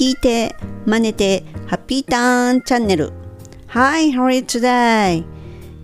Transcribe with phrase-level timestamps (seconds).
[0.00, 0.56] 聞いて、
[0.86, 3.12] 真似て、ハッピーターンチャンネル。
[3.66, 5.26] Hi, how are you today?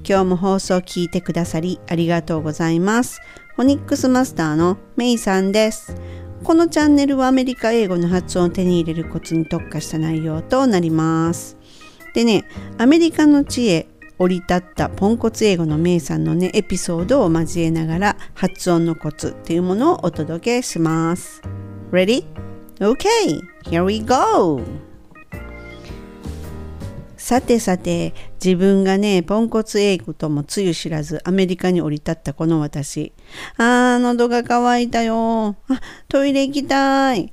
[0.08, 3.20] 今日も放送を聞いてくださりありがとうございます。
[3.56, 5.94] フォニックスマスターのメイさんです。
[6.44, 11.58] このチャンネルはアメリカ英語の発音を手に入れるコツに特化した内容となります。
[12.14, 12.46] でね、
[12.78, 13.86] アメリカの知恵、
[14.18, 21.42] 降り立ったポンコツ英語のメイさんのね、エピソードを交えながら発音のコツっていうものをお届けします。
[21.92, 22.35] Ready?
[22.78, 24.60] Okay, here we go!
[27.16, 28.12] さてさて、
[28.44, 33.14] 自分がね、ポンコツ英語ともつゆ知らずアメリカに降り立ったこの私。
[33.56, 35.56] あー、喉が渇いたよ。
[35.68, 37.32] あ、トイレ行きたい。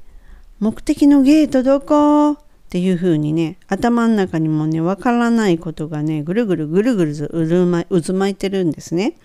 [0.60, 2.32] 目的のゲートどこ？
[2.32, 2.38] っ
[2.70, 7.16] ていう風にね、頭の中にもね、わからないことがね、ぐるぐるぐるぐる
[8.00, 9.18] 渦巻いてるんですね。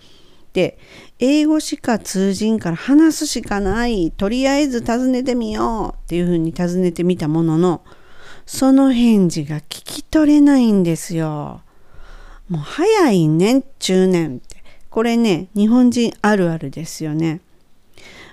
[0.52, 0.78] で、
[1.18, 4.10] 英語しか通じんから話すしかない。
[4.10, 7.82] とりあえず尋ねてみようっていう風に尋ねてみたものの、
[8.46, 11.62] その返事が聞き取れないんですよ。
[12.48, 14.58] もう早いねん、中年って。
[14.88, 17.40] これね、日本人あるあるですよね。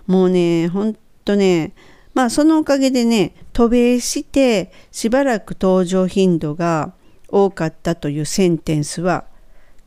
[0.08, 0.95] もうね、ほん
[1.26, 1.73] とね、
[2.14, 6.94] まあそのおかげでね、渡米してしばらく登場頻度が
[7.28, 9.26] 多かったというセンテンスは、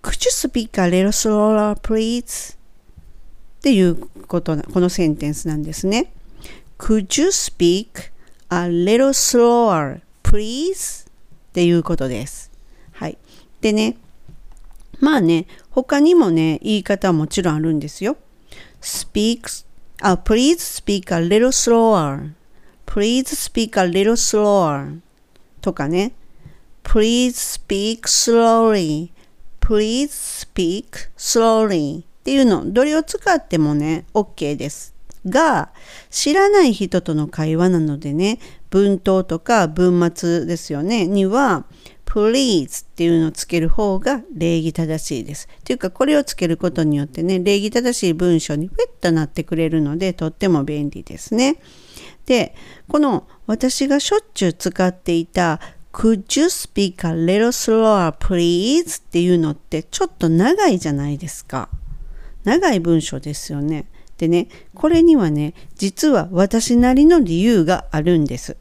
[0.03, 2.57] Could you speak a little slower, please?
[3.59, 3.97] っていう
[4.27, 6.13] ことな、このセンテンスなんですね。
[6.79, 8.11] Could you speak
[8.49, 11.09] a little slower, please?
[11.09, 11.11] っ
[11.53, 12.51] ていうことです。
[12.93, 13.19] はい。
[13.61, 13.97] でね、
[15.01, 18.17] まあね、他にもね、言い方はもちろんあるんですよ。
[18.81, 19.65] speak,
[20.01, 22.33] あ、please speak a little slower.
[22.87, 25.01] please speak a little slower.
[25.61, 26.13] とかね。
[26.85, 29.11] please speak slowly.
[29.69, 32.01] Please speak slowly.
[32.01, 34.95] っていうの、どれを使ってもね、OK です。
[35.27, 35.69] が、
[36.09, 38.39] 知らない人との会話なのでね、
[38.71, 41.67] 文頭とか文末ですよね、には、
[42.07, 45.49] please っていうのをつける方が礼儀正しいです。
[45.65, 51.61] というか、これをつけることによってね、礼儀正しい文章にフェッとなってくれるので、とっても便利ですね。
[52.25, 52.55] で、
[52.89, 55.61] この私がしょっちゅう使っていた
[55.99, 59.03] Could you speak a little slower, please?
[59.03, 61.69] っていうのってちょっと長いじゃないですか。
[62.45, 63.85] 長い文章ですよね。
[64.17, 68.57] でね、これにはね、実は私なりの理由があるんです。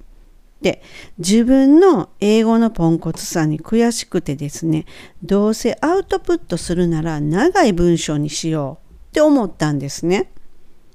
[0.62, 0.82] で、
[1.20, 4.88] 自分の英語のポンコツさに悔しくてですね、
[5.22, 10.32] どうせアウトプットするなら長い文章にしようって思ったんですね。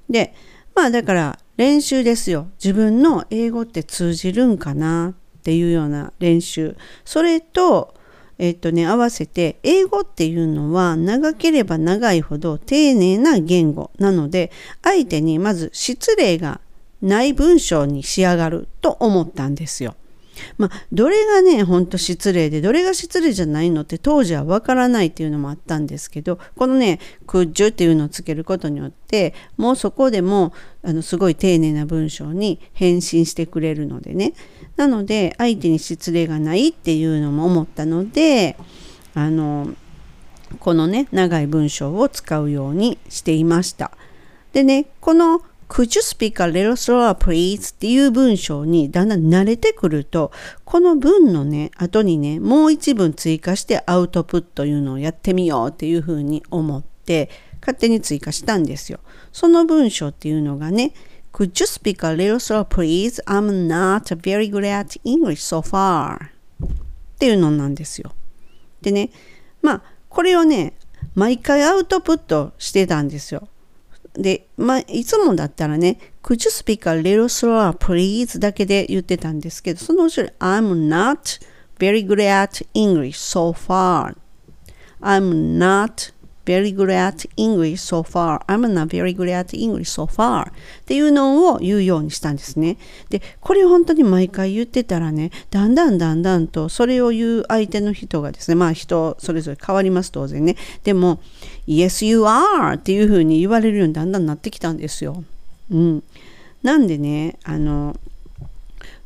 [0.09, 0.33] で、
[0.75, 2.49] まあだから練習ですよ。
[2.61, 6.77] 自分の英語って通じるんかなっていうような練習。
[7.03, 7.93] それと、
[8.39, 16.61] えっとね、合わせて、英語っていうのは長ければ長いほど丁寧な言語なので、相手にまず失礼が
[17.01, 19.95] ない文章に仕上がると思ったんですよ。
[20.57, 34.33] まあ、どれがね、ほんと失礼で、どれが失礼じゃないのって当時はわからないっていうのもあったんですけど、このね、空中っていうのをつけることによって、もうそこでも、あの、すごい丁寧な文章に返信してくれるのでね。
[34.75, 38.57] なので、相手に失礼がないっていうのも思ったので、
[39.13, 39.73] あの、
[40.59, 43.91] このね、長い文章を使うようにしていました。
[44.53, 45.41] でね、この
[45.73, 47.73] Could you speak a little slower, please?
[47.73, 50.31] っていう文章にだんだん慣れてくると、
[50.65, 58.99] この文のね、後にね、もう一文追加してアウトプットいうのをやってみようっていうふうに思って、勝手に追加したんですよ。
[59.31, 60.93] その文章っていうのがね、
[61.33, 63.23] Could you speak a little slower, please?
[63.23, 66.17] I'm not very good at English so far.
[66.17, 66.67] っ
[67.17, 68.11] ていうのなんですよ。
[68.83, 69.09] でね、
[69.63, 70.73] まあ、これをね、
[71.15, 73.47] 毎回アウトプットしてたんですよ。
[74.13, 78.39] で、まあ、いつもだったらね、Could you speak a little slower, please?
[78.39, 81.41] だけで言ってたんですけど、その後ろ I'm not
[81.79, 84.15] very good at English so far.
[85.01, 86.13] I'm not
[86.45, 88.41] very good at English so far.
[88.47, 90.49] I'm not very good at English so far.
[90.49, 90.53] っ
[90.85, 92.77] ていうのを言うようにしたんですね。
[93.09, 100.55] で、これ本当に毎回言ってたらね、だんだんだんだんとそれを言う相手の人がですね、まあ人それぞれ変わります当然ね。
[100.83, 101.19] でも、
[101.67, 102.75] Yes, you are!
[102.75, 105.23] っていうふうに言われるようにだんだんなってきたんですよ。
[105.71, 106.03] うん。
[106.61, 107.95] なんでね、あの、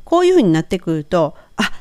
[0.04, 1.72] こういうふうになってくると、あ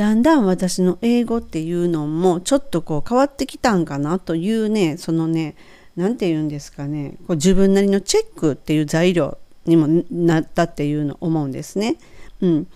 [0.00, 5.56] だんだん私の英語っていうのもちょっとこう変わってきたんかなというねそのね
[5.94, 9.36] 何て言うんですかねこう自分なりのチェックっていう材料
[9.66, 11.98] にもなったっていうの思うんですね。
[12.40, 12.66] うん、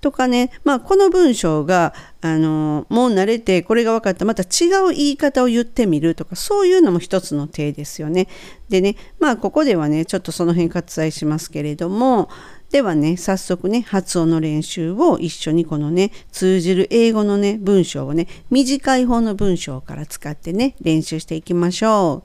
[0.00, 8.26] とかね、まあ、この文章が、あのもう慣れてこれが分かったまた違う言い方を言ってみるとかそういうのも一つの手ですよね。
[8.68, 12.28] でねまあここではねちょっとその辺割愛しますけれども
[12.72, 22.24] ではね、早速ね、発音の練習を一緒にこのね、通じる英語のね、文章をね、短い方の文章から使ってね、練習していきましょ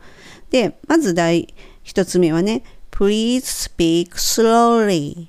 [0.50, 0.52] う。
[0.52, 1.54] で、まず第
[1.84, 5.28] 一つ目はね、Please speak slowly.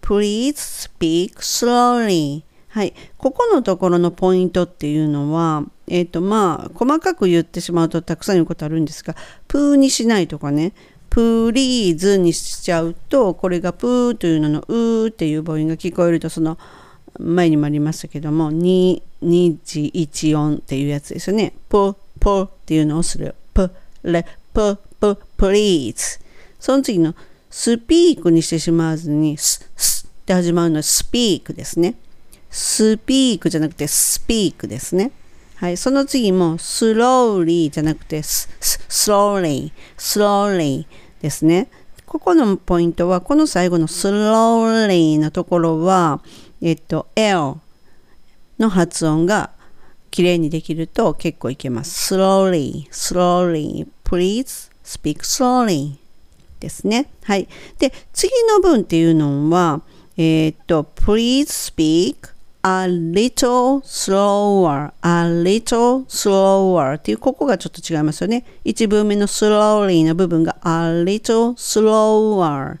[0.00, 2.42] Please speak slowly.
[2.68, 2.94] はい。
[3.18, 9.14] ここのところのポイントっていうのは、えっ、ー、とまあ、細かく言ってしまうとたくさん言うことあるんですが、
[9.48, 10.72] プーにしないとかね、
[11.10, 16.58] please にしちゃうとこれがプーというののうーっていう母音が聞こえるとその
[17.18, 21.54] 前にもありましたけども2重母音っていうやつですよね。
[21.68, 23.34] プ、プっていうのをする。
[23.54, 23.70] プ、
[24.02, 26.18] レ、プ、プ、 please。
[26.58, 27.14] その次の
[27.50, 31.94] speak にしてしまわずにス、スって始まるのは speak ですね。
[32.50, 35.12] speak じゃなくて speak ですね。
[35.56, 40.86] はい、その次も slowly じゃなくて slowly, slowly
[41.22, 41.68] ですね。
[42.04, 46.20] ここのポイントは、この最後の slowly のところは、
[46.60, 47.54] えっと、L
[48.58, 49.50] の発音が
[50.10, 52.14] きれいにできると結構いけます。
[52.14, 55.96] slowly, slowly, please speak slowly
[56.60, 57.10] ですね。
[57.24, 57.48] はい。
[57.78, 59.82] で、次の文っていうのは、
[60.16, 62.35] えっと、please speak
[62.66, 68.44] a little slower, a little slower っていうここがちょっと違いますよね。
[68.64, 72.78] 一文目の slowly の部分が a little slower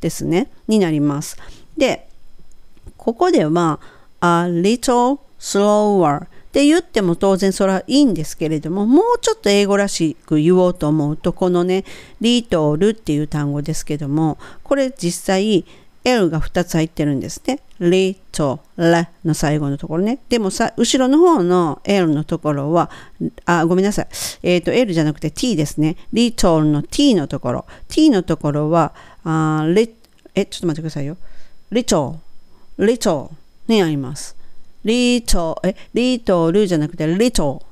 [0.00, 0.50] ですね。
[0.66, 1.36] になります。
[1.76, 2.08] で、
[2.96, 3.78] ここでは
[4.20, 11.84] a little slower って言っても当然それはいいんですけれども、もうちょっと英語らしく言おうと思うと、このね、
[12.20, 15.64] リトルっていう単語ですけども、これ実際
[16.08, 17.60] L が2つ入ってるんですね。
[17.80, 20.18] リとレの最後のところね。
[20.28, 22.90] でもさ、後ろの方の L のところは、
[23.44, 24.08] あ、ごめんなさい。
[24.42, 25.96] えっ、ー、と、L じゃなくて T ですね。
[26.12, 27.66] リトルの T のところ。
[27.88, 28.94] T のところは、
[29.24, 29.94] あリ
[30.34, 31.16] え、ちょっと待ってくださいよ。
[31.70, 32.18] リト
[32.78, 33.30] ル、リト
[33.68, 34.34] ルにあります。
[34.84, 37.62] リトル、え、リトルじゃなくてリト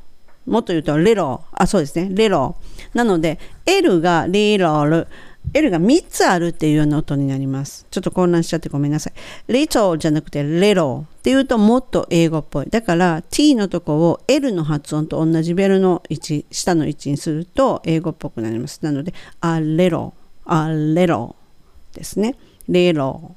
[0.47, 0.53] ル。
[0.53, 2.09] もっと言うと、リロあ、そうですね。
[2.11, 2.57] リロ
[2.93, 5.07] なので、L がリロル。
[5.55, 7.87] L が3つあるっていうような音になります。
[7.91, 9.53] ちょっと混乱しちゃってごめんなさい。
[9.53, 12.67] little じゃなくて little っていうともっと英語っぽい。
[12.69, 18.81] だから t のとこを L の発音と同じベルの位置、下の位置にすると英語っぽくなります。
[18.83, 20.13] なので a little,
[20.47, 21.35] a little
[21.95, 22.35] ですね。
[22.69, 23.33] little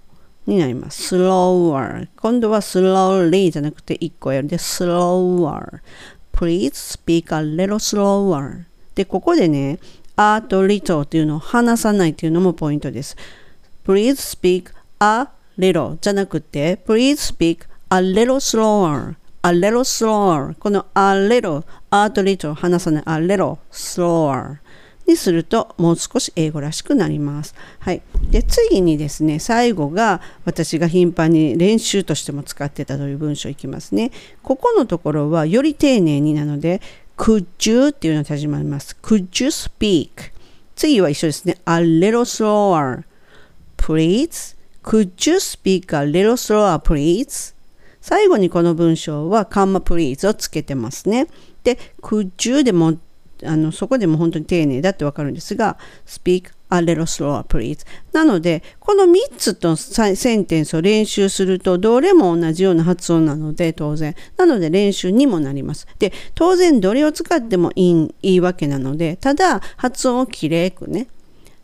[0.45, 1.15] になります。
[1.15, 5.79] slower 今度は slowly じゃなくて1個やるで slower
[6.33, 8.63] please speak a little slower
[8.95, 9.79] で、ここでね、
[10.21, 13.15] あと little っていうのを話さないっていうのもポイントです。
[13.85, 14.65] Please speak
[14.99, 22.11] a little じゃなくて Please speak a little slower a little slower この a little a
[22.11, 24.57] と little 話さない a little slower
[25.07, 27.55] にするともう少し英語らしくなります。
[27.79, 28.01] はい。
[28.29, 34.11] で、次にですね、最後が私が頻繁に練習としても使ってたという文章いきますね。
[34.43, 36.81] ここのところはより丁寧になので、
[37.19, 38.97] could you っていうのが始まります。
[39.03, 40.31] could you speak
[40.75, 41.57] 次は一緒ですね。
[41.65, 43.03] a little slower
[43.75, 47.53] please could you speak a little slower please
[47.99, 51.27] 最後にこの文章はカンマ please をつけてますね。
[51.65, 52.97] で、could you でも
[53.43, 71.07] あのそこでも本当に丁寧だってわかるんですが speak a little slower please なのでこの3つとセンテンスを練習するとどれも同じような発音なので当然なので練習にもなりますで当然どれを使ってもいいいいわけなのでただ発音をきれいくね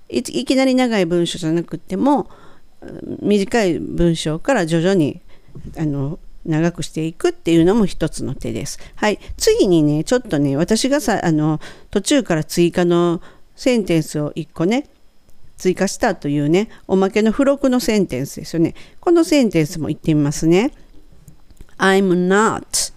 [0.09, 2.29] いきなり長い文章じゃなくても
[3.21, 5.21] 短い文章から徐々に
[5.77, 8.79] あの長くしていくっていうのも一つの手です。
[8.95, 9.19] はい。
[9.37, 11.59] 次にね、ちょっとね、私がさ、あの、
[11.89, 13.21] 途中から追加の
[13.55, 14.87] センテンスを1個ね、
[15.57, 18.75] 追加したというね、おまけの付録のセンテンスですよね。
[18.99, 20.71] このセンテンスも言ってみますね。
[21.77, 22.93] I'm not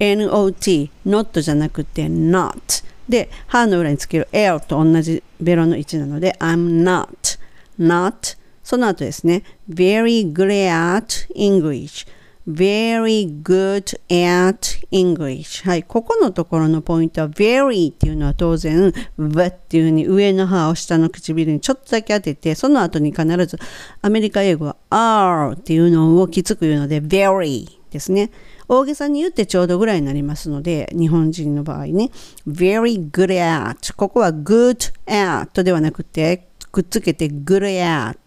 [0.00, 7.38] not not じゃなくて not で、歯の裏につける L と同じベロの位置なので I'm not
[7.78, 12.06] not その後ですね very good at English
[12.52, 15.64] very good at English.
[15.64, 23.58] はい、ここのところのポイントは very っていうのは当然 v っていうふうに上の歯を下の唇にちょっとだけ当ててその後に必ず
[24.02, 28.30] アメリカ英語は r っていうのをきつく言うので very ですね。
[28.68, 32.10] 大げさに言ってちょうどぐらいになりますので日本人の場合ね。
[32.46, 38.18] very good at ここは good at ではなくてくっつけて good at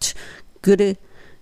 [0.62, 0.98] good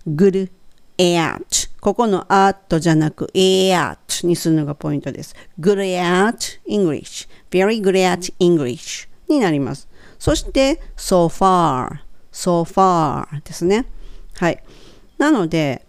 [0.07, 0.51] good
[0.99, 5.35] at ここの at じゃなく at にするのがポイントです。
[5.59, 9.89] good at English very good at English になります。
[10.17, 13.87] そして so far so far ですね。
[14.35, 14.63] はい。
[15.19, 15.85] なので、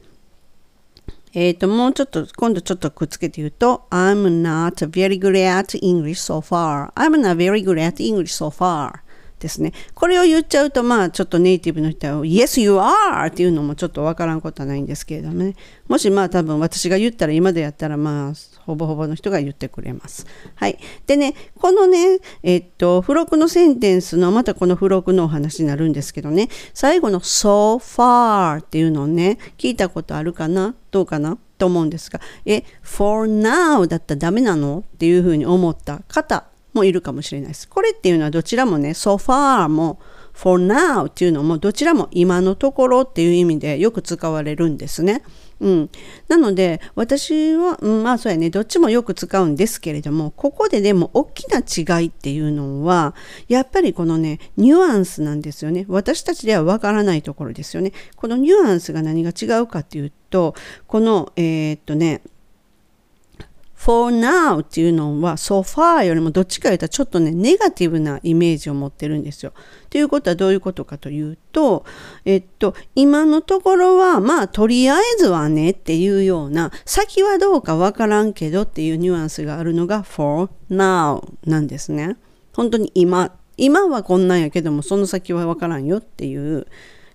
[1.35, 6.91] えっ、ー、と、もうちょっと、今度ちょっとくっつけて言うと、I'm not very good at English so far.
[6.93, 9.02] I'm not very good at English so far.
[9.43, 9.73] ですね。
[9.93, 13.27] これを言っちゃうと、まあ、ちょっとネイティブの人は、Yes, you are!
[13.27, 15.55] っていうのもちょっとわからんことはないんですけれどもね。
[15.87, 18.33] もし、まあ、多分私が言ったら、今でやったら、まあ、
[18.65, 20.25] ほぼほぼの人が言ってくれます。
[20.55, 20.79] はい。
[21.05, 34.83] でね、このね、えっと、付録のセンテンスの、またこの付録のお話になるんですけどね、最後の so far っていうのをね、聞いたことあるかなどうかなと思うんですが、え、for now だったらダメなの？
[34.95, 37.67] っていうふうに思った方もいるかもしれないです。
[37.67, 39.99] これっていうのはどちらもね、so far も
[40.33, 45.23] for now っていうのもどちらも今のところっていう意味でよく使われるんですね。
[45.59, 45.89] うん、
[46.27, 53.15] なので私は、うん、まあそうやねどっちもよく使うんですけれどもここででも大きな違いっていうのは
[53.47, 60.53] やっぱりこのねニュアンスなんですよね私たちではわからないところですよねこのニュアンスが何が違うかっていうと
[60.85, 62.21] このえー、っとね
[63.83, 69.51] for now っていうのは so far よりもどっちか言ったらちょっとねネガティブなイメージを持ってるんですよ。
[69.89, 71.83] ということはどういうことかというと
[72.23, 82.15] えっと今のところはまあとりあえずはねっていうような先はどうかわからんけどっていうニュアンスがあるのが for now なんですね。
[82.53, 86.67] 本当に今今はこんなんやけどもその先はわからんよっていう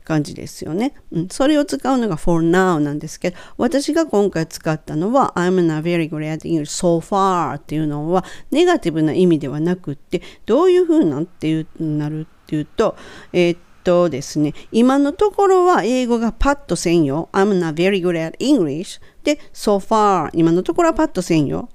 [0.08, 0.94] 感じですよね。
[1.12, 12.96] うん、それを使うのが for now なんですけど、私が今回使ったのは I'm not very good at English so far っていうのはネガティブな意味ではなくって、どういうふうなっていうなるっていうと、
[13.34, 17.28] えー、っとですね、今のところは英語がパッとせんよ。
[17.32, 21.68] I'm not very good at English で so far 今のところはパッとせんよ。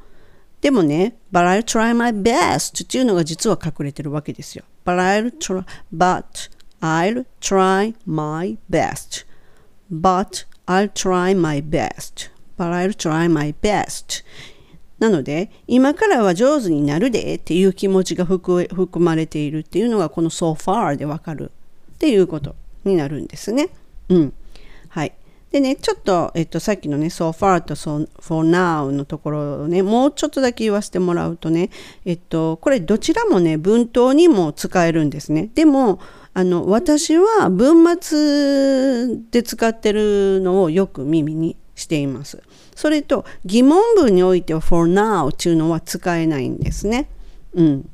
[0.60, 4.64] でもね、but I'll try my best っていうのが実は隠れてるわけですよ。
[4.86, 5.64] but I'll try,
[5.94, 6.50] but
[6.84, 9.26] I'll try my best.
[9.90, 12.30] But I'll try my best.
[12.58, 14.26] But I'll try my best.
[15.00, 18.68] なので、今からは上手になるでっていう気持ちが含
[19.00, 21.52] まれているっていうのがこの so far でわかる
[21.94, 23.70] っていうことになるんですね。
[24.10, 24.34] うん。
[24.90, 25.14] はい。
[25.52, 31.70] でね、ちょっと、えっと、さっきのね、so far と so, for now のところをね、もうちょっとだけ言わせてもらうとね、
[32.06, 35.50] えっと、これどちらもね、文頭にも使えるんですね。
[35.54, 36.00] でも、
[36.36, 42.42] あの私は文末で使ってるのをよく耳にしています。
[42.76, 47.08] それと疑問文においては for now っていうのは使えないんですね。
[47.54, 47.90] うん。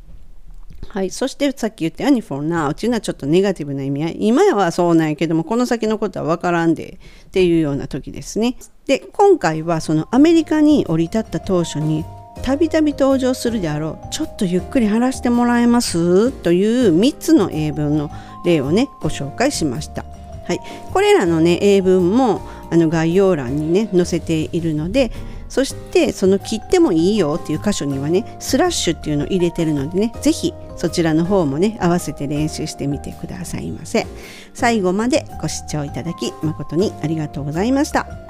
[0.87, 1.09] はい。
[1.11, 4.17] そしてさっき言ったように for now っていうのはちょっとネガティブな意味合い。
[4.19, 8.57] 今はそうなんやけども、この先のことはわからんでっていうような時ですね。
[8.85, 12.05] で、今回はそのアメリカに降り立った当初に
[12.41, 14.07] たびたび登場するであろう。
[14.11, 16.31] ちょっとゆっくり話してもらえます？
[16.31, 18.09] という3つの英文の
[18.45, 20.05] 例をねご紹介しました。
[20.45, 20.59] はい、
[20.93, 25.11] これらのね英文もあの概要欄にね載せているので
[25.47, 34.07] そしてその切ってもいいよっていう箇所にはねスラッシュっていうのを入れてるのでね是非そちらの方もね合わせて練習してみてくださいませ。
[34.53, 38.28] 最後までご視聴いただき誠にありがとうございました。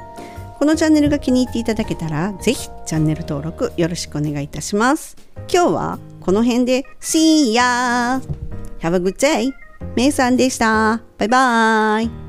[0.60, 5.16] このチャンネルが気に入っていただけたらぜひチャンネル登録よろしくお願いいたします
[5.51, 8.22] 今日はこの辺で See ya!
[8.82, 9.51] Have a good day!
[9.96, 11.01] めいさんでした。
[11.18, 12.29] バイバイ。